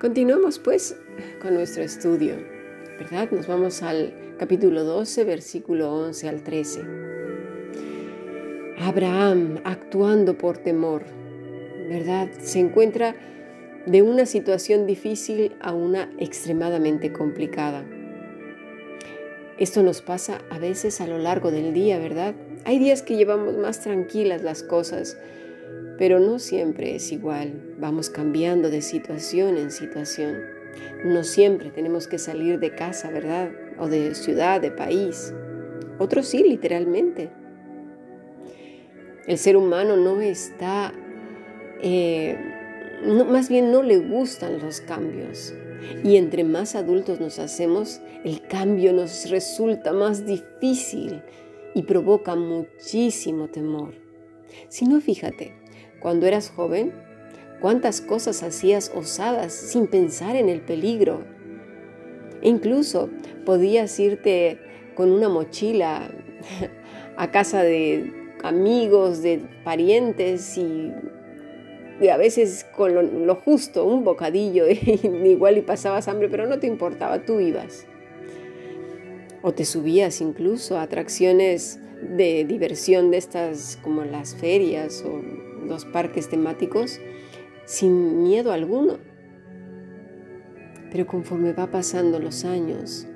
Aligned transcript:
Continuamos 0.00 0.58
pues 0.58 0.96
con 1.42 1.52
nuestro 1.52 1.82
estudio, 1.82 2.36
¿verdad? 2.98 3.30
Nos 3.32 3.46
vamos 3.46 3.82
al 3.82 4.14
capítulo 4.38 4.82
12, 4.82 5.24
versículo 5.24 5.92
11 5.92 6.28
al 6.30 6.42
13. 6.42 6.80
Abraham 8.78 9.60
actuando 9.62 10.38
por 10.38 10.56
temor, 10.56 11.04
¿verdad? 11.90 12.30
Se 12.40 12.60
encuentra 12.60 13.14
de 13.84 14.00
una 14.00 14.24
situación 14.24 14.86
difícil 14.86 15.54
a 15.60 15.74
una 15.74 16.10
extremadamente 16.16 17.12
complicada. 17.12 17.84
Esto 19.58 19.82
nos 19.82 20.00
pasa 20.00 20.40
a 20.48 20.58
veces 20.58 21.02
a 21.02 21.06
lo 21.06 21.18
largo 21.18 21.50
del 21.50 21.74
día, 21.74 21.98
¿verdad? 21.98 22.34
Hay 22.64 22.78
días 22.78 23.02
que 23.02 23.16
llevamos 23.16 23.58
más 23.58 23.82
tranquilas 23.82 24.40
las 24.40 24.62
cosas, 24.62 25.18
pero 26.00 26.18
no 26.18 26.38
siempre 26.38 26.96
es 26.96 27.12
igual. 27.12 27.74
Vamos 27.78 28.08
cambiando 28.08 28.70
de 28.70 28.80
situación 28.80 29.58
en 29.58 29.70
situación. 29.70 30.38
No 31.04 31.24
siempre 31.24 31.68
tenemos 31.68 32.08
que 32.08 32.18
salir 32.18 32.58
de 32.58 32.74
casa, 32.74 33.10
¿verdad? 33.10 33.50
O 33.78 33.86
de 33.86 34.14
ciudad, 34.14 34.62
de 34.62 34.70
país. 34.70 35.34
Otros 35.98 36.26
sí, 36.26 36.42
literalmente. 36.42 37.28
El 39.26 39.36
ser 39.36 39.58
humano 39.58 39.98
no 39.98 40.22
está, 40.22 40.94
eh, 41.82 42.38
más 43.04 43.50
bien 43.50 43.70
no 43.70 43.82
le 43.82 43.98
gustan 43.98 44.58
los 44.58 44.80
cambios. 44.80 45.52
Y 46.02 46.16
entre 46.16 46.44
más 46.44 46.76
adultos 46.76 47.20
nos 47.20 47.38
hacemos, 47.38 48.00
el 48.24 48.40
cambio 48.46 48.94
nos 48.94 49.28
resulta 49.28 49.92
más 49.92 50.24
difícil 50.24 51.20
y 51.74 51.82
provoca 51.82 52.36
muchísimo 52.36 53.48
temor. 53.48 53.92
Si 54.68 54.86
no, 54.86 55.00
fíjate, 55.02 55.60
cuando 56.00 56.26
eras 56.26 56.50
joven, 56.50 56.92
cuántas 57.60 58.00
cosas 58.00 58.42
hacías 58.42 58.90
osadas 58.94 59.52
sin 59.52 59.86
pensar 59.86 60.34
en 60.36 60.48
el 60.48 60.60
peligro. 60.60 61.22
E 62.42 62.48
incluso 62.48 63.10
podías 63.44 63.98
irte 64.00 64.58
con 64.94 65.10
una 65.10 65.28
mochila 65.28 66.10
a 67.16 67.30
casa 67.30 67.62
de 67.62 68.12
amigos, 68.42 69.22
de 69.22 69.42
parientes 69.62 70.56
y, 70.56 70.92
a 72.10 72.16
veces 72.16 72.66
con 72.74 72.94
lo, 72.94 73.02
lo, 73.02 73.34
justo, 73.34 73.84
un 73.84 74.04
bocadillo, 74.04 74.64
igual 75.24 75.58
y 75.58 75.62
pasabas 75.62 76.08
hambre, 76.08 76.28
pero 76.30 76.46
no 76.46 76.58
te 76.58 76.66
importaba, 76.66 77.24
tú 77.26 77.40
ibas. 77.40 77.86
O 79.42 79.52
te 79.52 79.66
subías 79.66 80.20
incluso 80.22 80.78
a 80.78 80.82
atracciones 80.82 81.78
de 82.02 82.44
diversión 82.46 83.10
de 83.10 83.18
estas 83.18 83.78
como 83.82 84.04
las 84.04 84.34
ferias 84.34 85.02
o 85.02 85.20
los 85.66 85.84
parques 85.84 86.28
temáticos 86.28 87.00
sin 87.64 88.22
miedo 88.22 88.52
alguno. 88.52 88.98
Pero 90.90 91.06
conforme 91.06 91.52
va 91.52 91.70
pasando 91.70 92.18
los 92.18 92.44
años, 92.44 93.06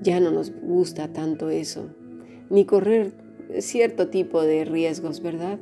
ya 0.00 0.20
no 0.20 0.30
nos 0.30 0.52
gusta 0.52 1.12
tanto 1.12 1.50
eso, 1.50 1.90
ni 2.50 2.64
correr 2.64 3.12
cierto 3.58 4.08
tipo 4.08 4.42
de 4.42 4.64
riesgos, 4.64 5.22
¿verdad? 5.22 5.58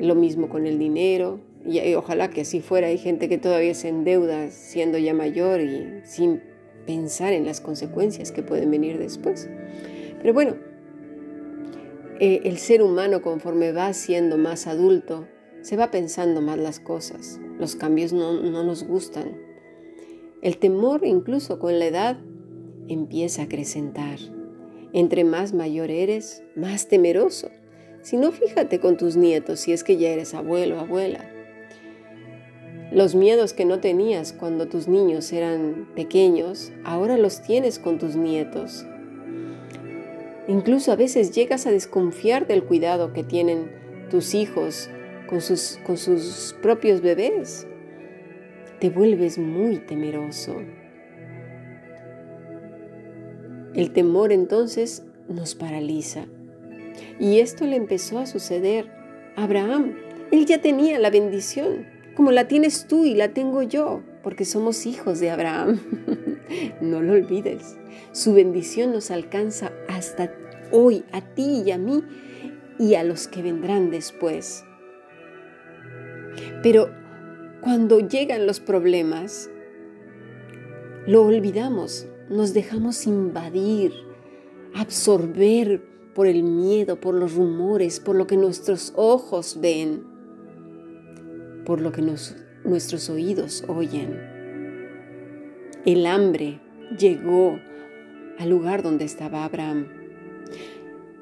Lo 0.00 0.14
mismo 0.14 0.48
con 0.48 0.66
el 0.66 0.78
dinero, 0.78 1.40
y, 1.64 1.94
ojalá 1.94 2.30
que 2.30 2.42
así 2.42 2.60
fuera. 2.60 2.88
Hay 2.88 2.98
gente 2.98 3.28
que 3.28 3.38
todavía 3.38 3.74
se 3.74 3.88
endeuda 3.88 4.50
siendo 4.50 4.98
ya 4.98 5.14
mayor 5.14 5.60
y 5.60 6.00
sin 6.04 6.40
pensar 6.86 7.32
en 7.32 7.44
las 7.44 7.60
consecuencias 7.60 8.32
que 8.32 8.42
pueden 8.42 8.70
venir 8.70 8.98
después. 8.98 9.48
Pero 10.20 10.32
bueno, 10.32 10.56
eh, 12.20 12.42
el 12.44 12.58
ser 12.58 12.82
humano 12.82 13.22
conforme 13.22 13.72
va 13.72 13.92
siendo 13.92 14.38
más 14.38 14.66
adulto, 14.66 15.26
se 15.62 15.76
va 15.76 15.90
pensando 15.90 16.40
más 16.40 16.58
las 16.58 16.80
cosas. 16.80 17.40
Los 17.58 17.76
cambios 17.76 18.12
no, 18.12 18.40
no 18.42 18.64
nos 18.64 18.84
gustan. 18.84 19.36
El 20.42 20.58
temor 20.58 21.04
incluso 21.04 21.58
con 21.58 21.78
la 21.78 21.86
edad 21.86 22.18
empieza 22.88 23.42
a 23.42 23.44
acrecentar. 23.46 24.18
Entre 24.92 25.24
más 25.24 25.52
mayor 25.52 25.90
eres, 25.90 26.42
más 26.56 26.88
temeroso. 26.88 27.50
Si 28.02 28.16
no, 28.16 28.32
fíjate 28.32 28.80
con 28.80 28.96
tus 28.96 29.16
nietos 29.16 29.60
si 29.60 29.72
es 29.72 29.84
que 29.84 29.96
ya 29.96 30.10
eres 30.10 30.34
abuelo 30.34 30.76
o 30.76 30.80
abuela. 30.80 31.30
Los 32.90 33.14
miedos 33.14 33.52
que 33.52 33.66
no 33.66 33.80
tenías 33.80 34.32
cuando 34.32 34.66
tus 34.66 34.88
niños 34.88 35.30
eran 35.32 35.88
pequeños, 35.94 36.72
ahora 36.84 37.18
los 37.18 37.42
tienes 37.42 37.78
con 37.78 37.98
tus 37.98 38.16
nietos. 38.16 38.86
Incluso 40.48 40.92
a 40.92 40.96
veces 40.96 41.30
llegas 41.32 41.66
a 41.66 41.70
desconfiar 41.70 42.46
del 42.46 42.64
cuidado 42.64 43.12
que 43.12 43.22
tienen 43.22 43.70
tus 44.10 44.34
hijos 44.34 44.88
con 45.28 45.42
sus, 45.42 45.78
con 45.84 45.98
sus 45.98 46.56
propios 46.62 47.02
bebés. 47.02 47.66
Te 48.80 48.88
vuelves 48.88 49.36
muy 49.36 49.76
temeroso. 49.76 50.56
El 53.74 53.92
temor 53.92 54.32
entonces 54.32 55.04
nos 55.28 55.54
paraliza. 55.54 56.24
Y 57.20 57.40
esto 57.40 57.66
le 57.66 57.76
empezó 57.76 58.18
a 58.18 58.26
suceder 58.26 58.90
a 59.36 59.44
Abraham. 59.44 59.96
Él 60.32 60.46
ya 60.46 60.62
tenía 60.62 60.98
la 60.98 61.10
bendición, 61.10 61.86
como 62.16 62.32
la 62.32 62.48
tienes 62.48 62.86
tú 62.86 63.04
y 63.04 63.14
la 63.14 63.28
tengo 63.34 63.62
yo, 63.62 64.02
porque 64.22 64.46
somos 64.46 64.86
hijos 64.86 65.20
de 65.20 65.30
Abraham. 65.30 65.78
no 66.80 67.02
lo 67.02 67.14
olvides. 67.14 67.78
Su 68.12 68.34
bendición 68.34 68.92
nos 68.92 69.10
alcanza 69.10 69.72
hasta 69.88 70.32
hoy, 70.70 71.04
a 71.12 71.20
ti 71.20 71.62
y 71.64 71.70
a 71.70 71.78
mí 71.78 72.02
y 72.78 72.94
a 72.94 73.04
los 73.04 73.28
que 73.28 73.42
vendrán 73.42 73.90
después. 73.90 74.64
Pero 76.62 76.90
cuando 77.60 78.00
llegan 78.00 78.46
los 78.46 78.60
problemas, 78.60 79.50
lo 81.06 81.24
olvidamos, 81.24 82.06
nos 82.28 82.52
dejamos 82.54 83.06
invadir, 83.06 83.92
absorber 84.74 85.82
por 86.14 86.26
el 86.26 86.42
miedo, 86.42 87.00
por 87.00 87.14
los 87.14 87.34
rumores, 87.34 88.00
por 88.00 88.16
lo 88.16 88.26
que 88.26 88.36
nuestros 88.36 88.92
ojos 88.96 89.58
ven, 89.60 90.04
por 91.64 91.80
lo 91.80 91.92
que 91.92 92.02
nuestros 92.64 93.08
oídos 93.08 93.64
oyen. 93.68 94.27
El 95.84 96.06
hambre 96.06 96.60
llegó 96.98 97.58
al 98.38 98.50
lugar 98.50 98.82
donde 98.82 99.04
estaba 99.04 99.44
Abraham. 99.44 99.88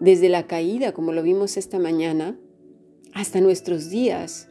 Desde 0.00 0.28
la 0.28 0.46
caída, 0.46 0.92
como 0.92 1.12
lo 1.12 1.22
vimos 1.22 1.56
esta 1.56 1.78
mañana, 1.78 2.38
hasta 3.12 3.40
nuestros 3.40 3.90
días, 3.90 4.48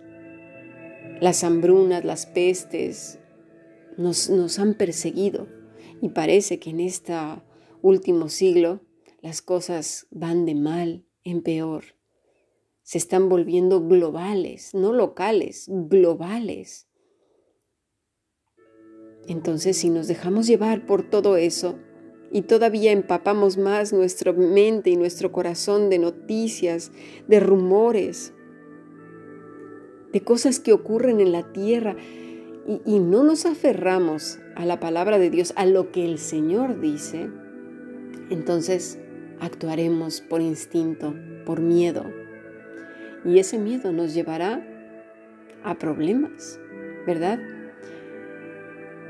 las 1.22 1.44
hambrunas, 1.44 2.04
las 2.04 2.26
pestes 2.26 3.20
nos, 3.98 4.60
han 4.60 4.74
perseguido 4.76 5.48
y 6.02 6.10
parece 6.10 6.60
que 6.60 6.72
en 6.72 6.82
este 6.82 7.14
último 7.82 8.30
siglo 8.30 8.82
las 9.22 9.42
cosas 9.42 10.08
van 10.12 10.46
de 10.46 10.56
mal 10.56 11.06
en 11.24 11.42
peor. 11.42 11.84
Se 12.84 12.98
están 12.98 13.30
volviendo 13.30 13.88
globales, 13.88 14.74
no 14.76 14.94
locales, 14.94 15.66
globales. 15.68 16.88
Entonces, 19.28 19.78
si 19.78 19.90
nos 19.90 20.08
dejamos 20.08 20.48
llevar 20.48 20.86
por 20.86 21.04
todo 21.04 21.38
eso, 21.38 21.76
y 22.32 22.42
todavía 22.42 22.92
empapamos 22.92 23.58
más 23.58 23.94
nuestra 23.94 24.34
mente 24.34 24.90
y 24.90 24.98
nuestro 24.98 25.32
corazón 25.32 25.90
de 25.90 26.00
noticias, 26.00 26.92
de 27.28 27.40
rumores, 27.40 28.34
de 30.12 30.22
cosas 30.22 30.60
que 30.60 30.74
ocurren 30.74 31.22
en 31.22 31.32
la 31.32 31.54
tierra 31.54 31.96
y, 32.68 32.82
y, 32.86 33.00
no 33.00 33.24
nos 33.24 33.46
aferramos 33.46 34.40
a 34.56 34.66
la 34.66 34.80
palabra 34.80 35.18
de 35.18 35.30
Dios, 35.30 35.54
a 35.56 35.66
lo 35.66 35.92
que 35.92 36.04
el 36.04 36.18
Señor 36.18 36.82
dice, 36.82 37.30
entonces 38.30 39.00
actuaremos 39.40 40.22
por 40.22 40.42
instinto, 40.42 41.14
por 41.46 41.62
miedo. 41.62 42.04
Y 43.24 43.40
ese 43.40 43.58
miedo 43.60 43.92
nos 43.92 44.14
llevará 44.14 44.66
a 45.64 45.76
problemas, 45.76 46.60
¿verdad? 47.06 47.40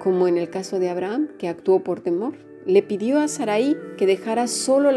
Como 0.06 0.28
en 0.28 0.38
el 0.38 0.52
caso 0.52 0.78
de 0.78 0.90
Abraham, 0.90 1.30
que 1.40 1.50
actuó 1.50 1.84
por 1.84 2.00
temor 2.00 2.36
le 2.68 2.84
pidió 2.84 3.19
a 3.19 3.28
Sarai 3.28 3.75
que, 3.98 4.06
dejara 4.06 4.46
solo 4.46 4.92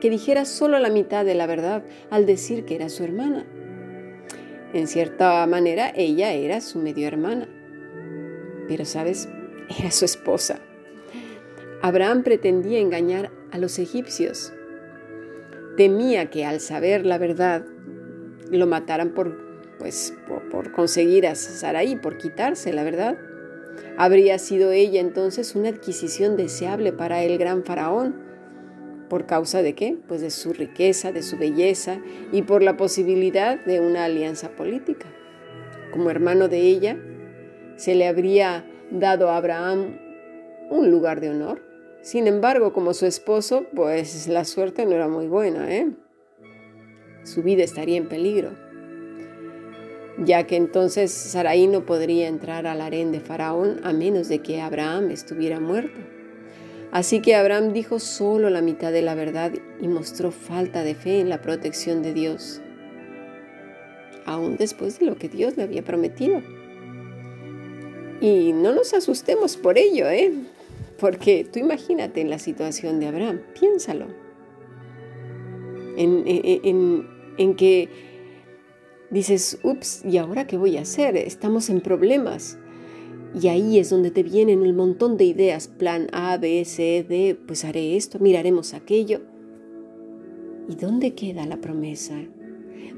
que 0.00 0.08
dijera 0.08 0.46
solo 0.46 0.78
la 0.78 0.88
mitad 0.88 1.22
de 1.22 1.34
la 1.34 1.46
verdad 1.46 1.84
al 2.08 2.24
decir 2.24 2.64
que 2.64 2.74
era 2.74 2.88
su 2.88 3.04
hermana. 3.04 3.44
En 4.72 4.86
cierta 4.86 5.46
manera, 5.46 5.92
ella 5.94 6.32
era 6.32 6.62
su 6.62 6.78
medio 6.78 7.06
hermana. 7.06 7.46
Pero, 8.66 8.86
¿sabes? 8.86 9.28
Era 9.78 9.90
su 9.90 10.06
esposa. 10.06 10.60
Abraham 11.82 12.22
pretendía 12.22 12.78
engañar 12.78 13.30
a 13.50 13.58
los 13.58 13.78
egipcios. 13.78 14.54
Temía 15.76 16.30
que 16.30 16.46
al 16.46 16.60
saber 16.60 17.04
la 17.04 17.18
verdad 17.18 17.66
lo 18.50 18.66
mataran 18.66 19.10
por, 19.10 19.76
pues, 19.78 20.14
por 20.50 20.72
conseguir 20.72 21.26
a 21.26 21.34
Sarai, 21.34 22.00
por 22.00 22.16
quitarse 22.16 22.72
la 22.72 22.82
verdad. 22.82 23.18
Habría 23.96 24.38
sido 24.38 24.72
ella 24.72 25.00
entonces 25.00 25.54
una 25.54 25.68
adquisición 25.68 26.36
deseable 26.36 26.92
para 26.92 27.22
el 27.22 27.38
gran 27.38 27.64
faraón. 27.64 28.22
¿Por 29.08 29.26
causa 29.26 29.62
de 29.62 29.74
qué? 29.74 29.96
Pues 30.08 30.20
de 30.20 30.30
su 30.30 30.52
riqueza, 30.52 31.12
de 31.12 31.22
su 31.22 31.36
belleza 31.36 32.00
y 32.32 32.42
por 32.42 32.62
la 32.62 32.76
posibilidad 32.76 33.62
de 33.64 33.80
una 33.80 34.04
alianza 34.04 34.50
política. 34.50 35.06
Como 35.92 36.10
hermano 36.10 36.48
de 36.48 36.60
ella, 36.60 36.98
se 37.76 37.94
le 37.94 38.06
habría 38.06 38.64
dado 38.90 39.30
a 39.30 39.36
Abraham 39.36 39.98
un 40.70 40.90
lugar 40.90 41.20
de 41.20 41.30
honor. 41.30 41.62
Sin 42.02 42.26
embargo, 42.26 42.72
como 42.72 42.94
su 42.94 43.06
esposo, 43.06 43.66
pues 43.74 44.28
la 44.28 44.44
suerte 44.44 44.84
no 44.84 44.92
era 44.92 45.08
muy 45.08 45.26
buena, 45.26 45.72
¿eh? 45.74 45.90
Su 47.22 47.42
vida 47.42 47.62
estaría 47.62 47.96
en 47.96 48.08
peligro, 48.08 48.50
ya 50.18 50.46
que 50.46 50.56
entonces 50.56 51.10
Sarai 51.10 51.66
no 51.66 51.84
podría 51.84 52.28
entrar 52.28 52.66
al 52.66 52.80
harén 52.80 53.12
de 53.12 53.20
Faraón 53.20 53.80
a 53.82 53.92
menos 53.92 54.28
de 54.28 54.40
que 54.40 54.60
Abraham 54.60 55.10
estuviera 55.10 55.60
muerto. 55.60 55.98
Así 56.92 57.20
que 57.20 57.34
Abraham 57.34 57.72
dijo 57.72 57.98
solo 57.98 58.50
la 58.50 58.62
mitad 58.62 58.92
de 58.92 59.02
la 59.02 59.16
verdad 59.16 59.52
y 59.80 59.88
mostró 59.88 60.30
falta 60.30 60.84
de 60.84 60.94
fe 60.94 61.18
en 61.18 61.28
la 61.28 61.40
protección 61.40 62.02
de 62.02 62.14
Dios, 62.14 62.60
aún 64.26 64.56
después 64.56 65.00
de 65.00 65.06
lo 65.06 65.16
que 65.16 65.28
Dios 65.28 65.56
le 65.56 65.64
había 65.64 65.82
prometido. 65.82 66.40
Y 68.20 68.52
no 68.52 68.72
nos 68.72 68.94
asustemos 68.94 69.56
por 69.56 69.76
ello, 69.76 70.08
¿eh? 70.08 70.32
Porque 71.00 71.44
tú 71.52 71.58
imagínate 71.58 72.20
en 72.20 72.30
la 72.30 72.38
situación 72.38 73.00
de 73.00 73.08
Abraham, 73.08 73.40
piénsalo. 73.58 74.06
En, 75.96 76.22
en, 76.26 77.08
en 77.36 77.56
que 77.56 77.88
dices, 79.14 79.58
ups, 79.62 80.04
¿y 80.04 80.18
ahora 80.18 80.46
qué 80.46 80.58
voy 80.58 80.76
a 80.76 80.82
hacer? 80.82 81.16
Estamos 81.16 81.70
en 81.70 81.80
problemas. 81.80 82.58
Y 83.40 83.48
ahí 83.48 83.78
es 83.78 83.90
donde 83.90 84.10
te 84.10 84.22
vienen 84.22 84.60
un 84.60 84.76
montón 84.76 85.16
de 85.16 85.24
ideas, 85.24 85.68
plan 85.68 86.08
A, 86.12 86.36
B, 86.36 86.64
C, 86.64 87.04
D, 87.08 87.38
pues 87.46 87.64
haré 87.64 87.96
esto, 87.96 88.18
miraremos 88.18 88.74
aquello. 88.74 89.22
¿Y 90.68 90.74
dónde 90.74 91.14
queda 91.14 91.46
la 91.46 91.60
promesa? 91.60 92.14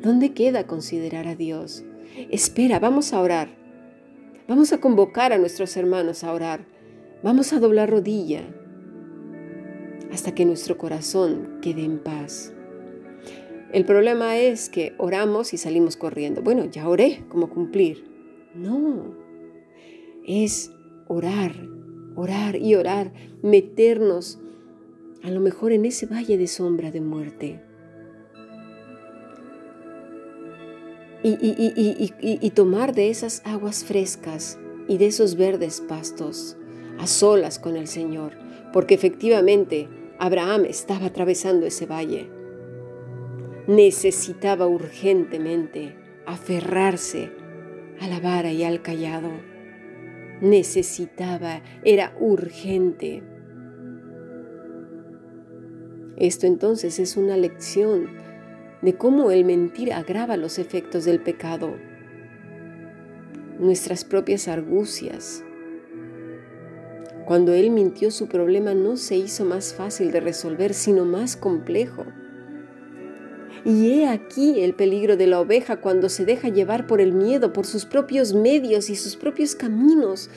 ¿Dónde 0.02 0.32
queda 0.32 0.66
considerar 0.66 1.26
a 1.28 1.36
Dios? 1.36 1.84
Espera, 2.30 2.78
vamos 2.78 3.12
a 3.12 3.20
orar. 3.20 3.48
Vamos 4.48 4.72
a 4.72 4.78
convocar 4.78 5.32
a 5.32 5.38
nuestros 5.38 5.76
hermanos 5.76 6.24
a 6.24 6.32
orar. 6.32 6.66
Vamos 7.22 7.52
a 7.52 7.60
doblar 7.60 7.90
rodilla 7.90 8.42
hasta 10.12 10.34
que 10.34 10.44
nuestro 10.44 10.78
corazón 10.78 11.58
quede 11.60 11.84
en 11.84 11.98
paz. 11.98 12.55
El 13.72 13.84
problema 13.84 14.38
es 14.38 14.68
que 14.68 14.94
oramos 14.98 15.52
y 15.52 15.58
salimos 15.58 15.96
corriendo. 15.96 16.42
Bueno, 16.42 16.64
ya 16.66 16.88
oré, 16.88 17.24
¿cómo 17.28 17.50
cumplir? 17.50 18.04
No, 18.54 19.14
es 20.26 20.72
orar, 21.08 21.52
orar 22.14 22.56
y 22.56 22.74
orar, 22.74 23.12
meternos 23.42 24.38
a 25.22 25.30
lo 25.30 25.40
mejor 25.40 25.72
en 25.72 25.84
ese 25.84 26.06
valle 26.06 26.38
de 26.38 26.46
sombra 26.46 26.90
de 26.90 27.00
muerte. 27.00 27.60
Y, 31.22 32.50
tomar 32.50 32.94
de 32.94 33.10
esas 33.10 33.42
aguas 33.44 33.84
frescas 33.84 34.58
y 34.86 34.98
de 34.98 35.06
esos 35.06 35.34
verdes 35.34 35.80
pastos 35.80 36.56
a 36.98 37.08
solas 37.08 37.58
con 37.58 37.76
el 37.76 37.88
Señor, 37.88 38.32
porque 38.72 38.94
efectivamente 38.94 39.88
Abraham 40.18 40.64
estaba 40.66 41.06
atravesando 41.06 41.66
ese 41.66 41.86
valle. 41.86 42.35
Necesitaba 43.66 44.66
urgentemente 44.66 45.96
aferrarse 46.26 47.30
a 48.00 48.08
la 48.08 48.20
vara 48.20 48.52
y 48.52 48.64
al 48.64 48.82
callado 48.82 49.30
necesitaba, 50.40 51.62
era 51.82 52.14
urgente. 52.18 53.22
Esto 56.16 56.46
entonces 56.46 56.98
es 56.98 57.16
una 57.16 57.36
lección 57.36 58.08
de 58.82 58.94
cómo 58.94 59.30
el 59.30 59.44
mentir 59.44 59.92
agrava 59.92 60.36
los 60.36 60.58
efectos 60.58 61.04
del 61.04 61.20
pecado, 61.20 61.76
nuestras 63.58 64.04
propias 64.04 64.48
argucias. 64.48 65.42
Cuando 67.26 67.54
él 67.54 67.70
mintió 67.70 68.10
su 68.10 68.28
problema 68.28 68.72
no 68.74 68.96
se 68.96 69.16
hizo 69.16 69.44
más 69.44 69.74
fácil 69.74 70.12
de 70.12 70.20
resolver, 70.20 70.74
sino 70.74 71.04
más 71.04 71.36
complejo. 71.36 72.04
Y 73.64 73.90
he 73.90 74.08
aquí 74.08 74.60
el 74.60 74.74
peligro 74.74 75.16
de 75.16 75.26
la 75.26 75.40
oveja 75.40 75.80
cuando 75.80 76.08
se 76.08 76.24
deja 76.24 76.48
llevar 76.48 76.86
por 76.86 77.00
el 77.00 77.12
miedo, 77.12 77.52
por 77.52 77.66
sus 77.66 77.84
propios 77.84 78.34
medios 78.34 78.90
y 78.90 78.96
sus 78.96 79.16
propios 79.16 79.54
caminos. 79.54 80.30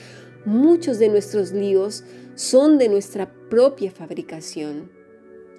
Muchos 0.44 0.98
de 0.98 1.08
nuestros 1.08 1.52
líos 1.52 2.04
son 2.34 2.78
de 2.78 2.88
nuestra 2.88 3.30
propia 3.50 3.90
fabricación. 3.90 4.90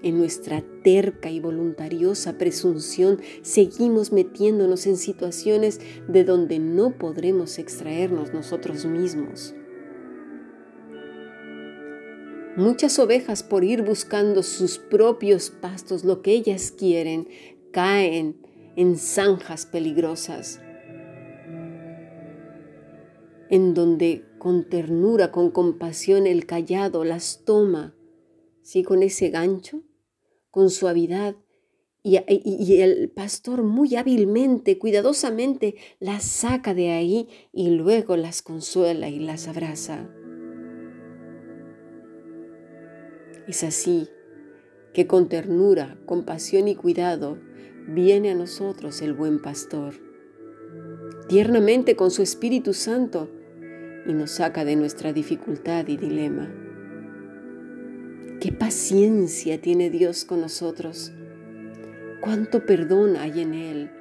En 0.04 0.18
nuestra 0.18 0.64
terca 0.84 1.30
y 1.30 1.40
voluntariosa 1.40 2.40
presunción 2.40 3.20
seguimos 3.44 4.12
metiéndonos 4.12 4.88
en 4.88 4.98
situaciones 4.98 5.80
de 6.08 6.24
donde 6.24 6.58
no 6.58 6.98
podremos 6.98 7.60
extraernos 7.60 8.34
nosotros 8.34 8.86
mismos. 8.86 9.54
Muchas 12.58 13.00
ovejas 13.00 13.44
por 13.44 13.64
ir 13.64 13.82
buscando 13.82 14.44
sus 14.44 14.78
propios 14.78 15.50
pastos, 15.50 16.04
lo 16.04 16.22
que 16.22 16.32
ellas 16.32 16.72
quieren, 16.72 17.30
caen 17.72 18.42
en 18.76 18.98
zanjas 18.98 19.66
peligrosas, 19.66 20.60
en 23.50 23.74
donde 23.74 24.26
con 24.38 24.68
ternura, 24.68 25.32
con 25.32 25.50
compasión 25.52 26.28
el 26.28 26.46
callado 26.46 27.06
las 27.06 27.46
toma, 27.46 27.96
¿sí? 28.64 28.84
con 28.84 29.02
ese 29.02 29.30
gancho, 29.30 29.84
con 30.50 30.70
suavidad, 30.70 31.38
y, 32.04 32.18
y, 32.28 32.82
el 32.82 33.12
pastor 33.12 33.62
muy 33.62 33.96
hábilmente, 33.96 34.80
cuidadosamente 34.80 35.76
las 36.00 36.24
saca 36.24 36.74
de 36.74 36.90
ahí 36.90 37.30
y 37.54 37.70
luego 37.70 38.18
las 38.18 38.42
consuela 38.42 39.08
y 39.08 39.20
las 39.20 39.48
abraza. 39.48 40.10
Es 43.52 43.66
así 43.66 44.08
que 44.94 45.08
con 45.08 45.28
ternura, 45.28 45.98
compasión 46.06 46.70
y 46.70 46.76
cuidado 46.76 47.38
viene 47.86 48.32
a 48.32 48.34
nosotros 48.34 49.02
el 49.02 49.12
buen 49.12 49.42
pastor, 49.42 49.96
tiernamente 51.28 51.98
con 51.98 52.12
su 52.12 52.22
Espíritu 52.22 52.74
Santo, 52.74 53.30
y 54.06 54.14
nos 54.14 54.32
saca 54.32 54.64
de 54.64 54.78
nuestra 54.78 55.12
dificultad 55.12 55.86
y 55.90 55.98
dilema. 55.98 56.50
Qué 58.40 58.54
paciencia 58.54 59.60
tiene 59.60 59.90
Dios 59.90 60.24
con 60.24 60.40
nosotros, 60.40 61.12
cuánto 62.22 62.66
perdón 62.66 63.18
hay 63.18 63.42
en 63.42 63.54
Él, 63.54 63.92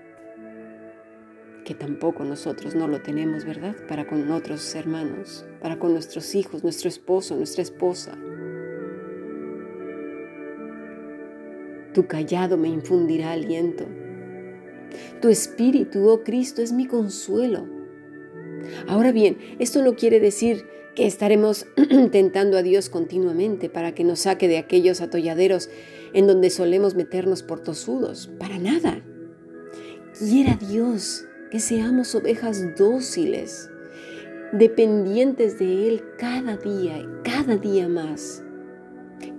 que 1.65 1.75
tampoco 1.75 2.23
nosotros 2.23 2.77
no 2.77 2.87
lo 2.87 3.03
tenemos, 3.03 3.45
¿verdad? 3.45 3.75
Para 3.89 4.07
con 4.07 4.31
otros 4.31 4.73
hermanos, 4.77 5.45
para 5.61 5.81
con 5.81 5.93
nuestros 5.93 6.37
hijos, 6.37 6.63
nuestro 6.63 6.89
esposo, 6.89 7.35
nuestra 7.35 7.65
esposa. 7.65 8.17
Tu 11.93 12.07
callado 12.07 12.57
me 12.57 12.69
infundirá 12.69 13.33
aliento. 13.33 13.87
Tu 15.21 15.29
espíritu, 15.29 16.09
oh 16.09 16.23
Cristo, 16.23 16.63
es 16.63 16.73
mi 16.73 16.87
consuelo. 16.87 17.67
Ahora 18.87 19.13
bien, 19.13 19.39
esto 19.59 19.83
no 19.83 19.97
quiere 19.97 20.21
decir 20.21 20.67
que 20.95 21.07
estaremos 21.07 21.67
tentando 22.13 22.57
a 22.59 22.63
Dios 22.63 22.91
continuamente 22.91 23.69
para 23.69 23.95
que 23.95 24.05
nos 24.05 24.21
saque 24.21 24.49
de 24.49 24.59
aquellos 24.59 25.01
atolladeros 25.01 25.69
en 26.13 26.27
donde 26.27 26.51
solemos 26.51 26.95
meternos 26.95 27.43
por 27.43 27.61
tosudos. 27.61 28.31
Para 28.39 28.59
nada. 28.59 29.03
Quiera 30.19 30.57
Dios 30.57 31.25
que 31.51 31.61
seamos 31.61 32.15
ovejas 32.15 32.77
dóciles, 32.77 33.71
dependientes 34.53 35.59
de 35.59 35.89
Él 35.89 36.03
cada 36.19 36.57
día, 36.57 37.05
cada 37.25 37.57
día 37.57 37.89
más 37.89 38.45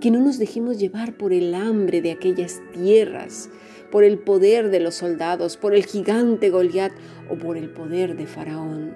que 0.00 0.10
no 0.10 0.20
nos 0.20 0.38
dejemos 0.38 0.78
llevar 0.78 1.16
por 1.16 1.32
el 1.32 1.54
hambre 1.54 2.02
de 2.02 2.12
aquellas 2.12 2.60
tierras, 2.72 3.50
por 3.90 4.04
el 4.04 4.18
poder 4.18 4.70
de 4.70 4.80
los 4.80 4.96
soldados, 4.96 5.56
por 5.56 5.74
el 5.74 5.84
gigante 5.84 6.50
Goliat 6.50 6.92
o 7.30 7.36
por 7.36 7.56
el 7.56 7.70
poder 7.70 8.16
de 8.16 8.26
Faraón. 8.26 8.94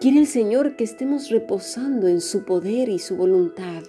Quiere 0.00 0.18
el 0.18 0.26
Señor 0.26 0.76
que 0.76 0.84
estemos 0.84 1.30
reposando 1.30 2.08
en 2.08 2.20
su 2.20 2.44
poder 2.44 2.88
y 2.88 2.98
su 2.98 3.16
voluntad, 3.16 3.82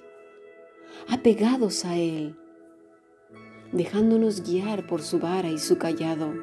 apegados 1.08 1.84
a 1.86 1.98
Él, 1.98 2.36
dejándonos 3.72 4.44
guiar 4.44 4.88
por 4.88 5.02
su 5.02 5.20
vara 5.20 5.50
y 5.50 5.58
su 5.58 5.78
callado, 5.78 6.34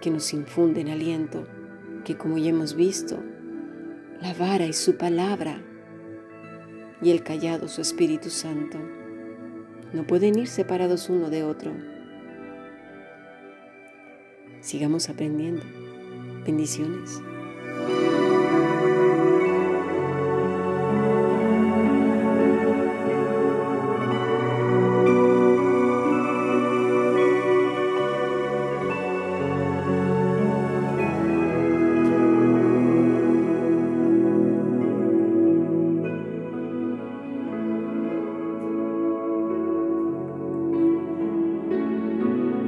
que 0.00 0.10
nos 0.10 0.32
infunden 0.32 0.88
aliento, 0.88 1.46
que 2.04 2.16
como 2.16 2.38
ya 2.38 2.50
hemos 2.50 2.74
visto, 2.74 3.18
la 4.20 4.34
vara 4.34 4.66
y 4.66 4.72
su 4.72 4.96
palabra 4.96 5.64
y 7.02 7.10
el 7.10 7.22
callado 7.22 7.68
su 7.68 7.80
Espíritu 7.80 8.30
Santo. 8.30 8.78
No 9.92 10.06
pueden 10.06 10.38
ir 10.38 10.48
separados 10.48 11.08
uno 11.08 11.30
de 11.30 11.44
otro. 11.44 11.72
Sigamos 14.60 15.08
aprendiendo. 15.08 15.62
Bendiciones. 16.44 17.20